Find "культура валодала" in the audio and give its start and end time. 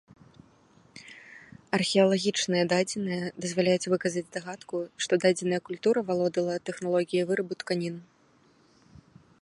5.69-6.53